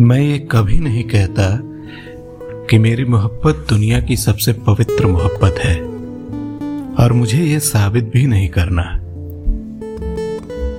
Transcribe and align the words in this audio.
मैं 0.00 0.18
ये 0.20 0.38
कभी 0.52 0.78
नहीं 0.80 1.02
कहता 1.04 1.46
कि 2.66 2.76
मेरी 2.78 3.04
मोहब्बत 3.04 3.66
दुनिया 3.70 4.00
की 4.00 4.16
सबसे 4.16 4.52
पवित्र 4.66 5.06
मोहब्बत 5.06 5.58
है, 5.58 5.74
और 6.96 7.12
मुझे 7.12 7.38
ये 7.38 7.58
साबित 7.60 8.04
भी 8.04 8.26
नहीं 8.26 8.48
करना। 8.48 8.82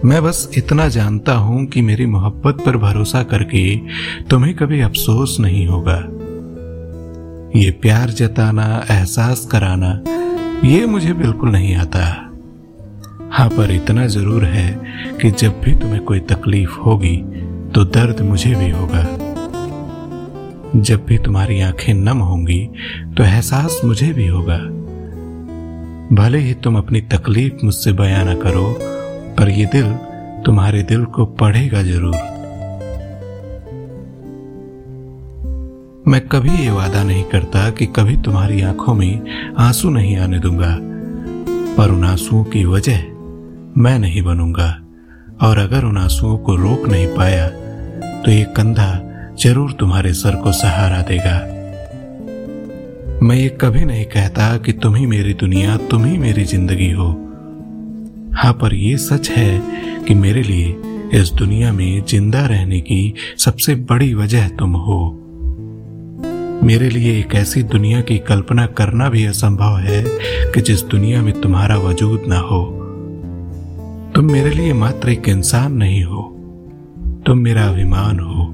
मैं 0.06 0.22
बस 0.24 0.50
इतना 0.58 0.88
जानता 0.88 1.34
हूँ 1.34 1.66
कि 1.66 1.82
मेरी 1.82 2.06
मोहब्बत 2.06 2.64
पर 2.66 2.78
भरोसा 2.78 3.24
करके 3.24 3.64
तुम्हें 4.30 4.54
कभी 4.56 4.82
अफसोस 4.82 5.38
नहीं 5.40 5.66
होगा। 5.68 5.98
ये 7.56 7.70
प्यार 7.72 8.10
जताना, 8.10 8.86
एहसास 8.92 9.46
कराना, 9.46 9.94
ये 10.68 10.86
मुझे 10.86 11.14
बिल्कुल 11.14 11.52
नहीं 11.52 11.76
आता। 11.76 12.04
हाँ 13.32 13.50
पर 13.50 13.72
इतना 13.72 14.08
ज़रूर 14.08 14.46
है 14.46 14.70
कि 15.22 15.32
जब 15.32 15.62
भी 15.62 15.72
तुम्हें 15.74 16.04
कोई 16.04 16.20
तकलीफ़ 16.28 16.80
होगी 16.80 17.18
तो 17.76 17.84
दर्द 17.86 18.22
मुझे 18.22 18.54
भी 18.56 18.70
होगा। 18.70 19.04
जब 20.78 21.06
भी 21.06 21.18
तुम्हारी 21.18 21.60
आँखें 21.62 21.94
नम 21.94 22.18
होंगी 22.20 22.60
तो 23.18 23.24
एहसास 23.24 23.80
मुझे 23.86 24.12
भी 24.14 24.28
होगा। 24.28 24.58
भले 26.16 26.38
ही 26.38 26.54
तुम 26.54 26.78
अपनी 26.78 27.02
तकलीफ़ 27.02 27.66
मुझसे 27.66 27.92
बयां 27.92 28.26
ना 28.26 28.34
करो, 28.34 28.66
पर 29.40 29.50
यह 29.50 29.70
दिल 29.74 29.94
तुम्हारे 30.46 30.84
दिल 30.84 31.06
को 31.06 31.26
पढ़ेगा 31.36 31.84
ज़रूर। 31.84 32.16
मैं 36.08 36.22
कभी 36.28 36.56
ये 36.56 36.72
वादा 36.72 37.04
नहीं 37.04 37.24
करता 37.24 37.70
कि 37.70 37.86
कभी 37.86 38.18
तुम्हारी 38.18 38.62
आँखों 38.62 38.94
में 38.94 39.54
आँसू 39.60 39.90
नहीं 39.90 40.18
आने 40.18 40.40
दूँगा, 40.40 40.76
पर 41.78 41.92
उन 41.92 42.04
आंसुओं 42.04 42.44
की 42.44 42.66
वजह 42.66 43.02
मैं 43.78 43.98
नहीं 44.00 44.22
बनूँगा, 44.22 44.70
और 45.42 45.58
अगर 45.58 45.86
उन 45.86 45.98
आंसुओं 45.98 46.38
को 46.38 46.56
रोक 46.56 46.88
नहीं 46.90 47.08
पाया 47.08 47.50
तो 48.26 48.32
ये 48.32 48.44
कंधा 48.44 48.92
ज़रूर 49.40 49.72
तुम्हारे 49.72 50.14
सर 50.14 50.36
को 50.36 50.52
सहारा 50.52 51.02
देगा। 51.02 51.40
मैं 53.26 53.36
ये 53.36 53.50
कभी 53.62 53.86
नहीं 53.86 54.06
कहता 54.06 54.58
कि 54.58 54.74
तुम 54.74 54.96
ही 54.96 55.06
मेरी 55.06 55.34
दुनिया, 55.34 55.78
तुम 55.78 56.06
ही 56.06 56.18
मेरी 56.18 56.44
ज़िंदगी 56.44 56.92
हो। 56.92 57.08
हाँ 58.34 58.54
पर 58.54 58.74
यह 58.74 58.98
सच 58.98 59.30
है 59.30 59.62
कि 60.08 60.14
मेरे 60.14 60.44
लिए 60.44 60.76
इस 61.20 61.32
दुनिया 61.32 61.72
में 61.74 62.06
ज़िंदा 62.06 62.46
रहने 62.46 62.80
की 62.80 63.14
सबसे 63.38 63.76
बड़ी 63.76 64.14
वजह 64.14 64.48
तुम 64.50 64.76
हो। 64.76 65.18
मेरे 66.64 66.90
लिए 66.90 67.20
एक 67.20 67.36
ऐसी 67.36 67.64
दुनिया 67.64 68.02
की 68.02 68.18
कल्पना 68.18 68.66
करना 68.66 69.10
भी 69.10 69.26
असंभव 69.26 69.78
है 69.78 70.04
कि 70.52 70.62
जिस 70.62 70.84
दुनिया 70.84 71.22
में 71.22 71.42
तुम्हारा 71.42 71.78
वजूद 71.78 72.24
ना 72.28 72.40
हो। 72.40 72.64
तुम 74.16 74.32
मेरे 74.32 74.50
लिए 74.50 74.74
मात्र 74.74 75.10
एक 75.10 75.30
इंसान 75.30 75.74
नहीं 75.74 76.04
हो। 76.04 76.41
तुम 77.26 77.38
मेरा 77.38 77.64
अभिमान 77.64 78.20
हो। 78.20 78.46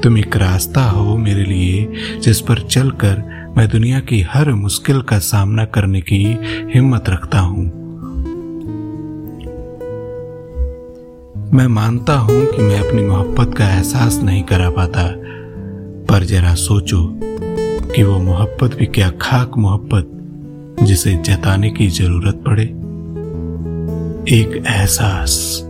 तुम 0.00 0.18
एक 0.18 0.36
रास्ता 0.36 0.82
हो 0.84 1.16
मेरे 1.16 1.44
लिए, 1.44 1.92
जिस 2.20 2.40
पर 2.40 2.58
चलकर 2.58 3.34
मैं 3.56 3.68
दुनिया 3.68 4.00
की 4.00 4.20
हर 4.20 4.52
मुश्किल 4.52 5.02
का 5.02 5.18
सामना 5.18 5.64
करने 5.64 6.00
की 6.00 6.38
हिम्मत 6.74 7.04
रखता 7.08 7.38
हूँ। 7.38 7.64
मैं 11.54 11.66
मानता 11.66 12.14
हूँ 12.14 12.46
कि 12.46 12.62
मैं 12.62 12.88
अपनी 12.88 13.02
मोहब्बत 13.02 13.54
का 13.54 13.68
एहसास 13.68 14.20
नहीं 14.22 14.42
करा 14.42 14.70
पाता, 14.70 15.14
पर 16.04 16.24
जरा 16.24 16.54
सोचो 16.54 17.20
कि 17.94 18.02
वो 18.02 18.18
मोहब्बत 18.18 18.76
भी 18.76 18.86
क्या 18.86 19.10
खाक 19.10 19.58
मोहब्बत, 19.58 20.10
जिसे 20.84 21.14
जताने 21.14 21.70
की 21.70 21.88
ज़रूरत 21.88 22.42
पड़े। 22.46 22.64
एक 24.36 24.64
एहसास। 24.66 25.64